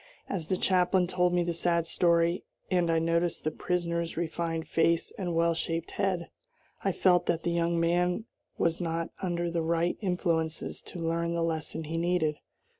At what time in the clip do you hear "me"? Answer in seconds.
1.31-1.43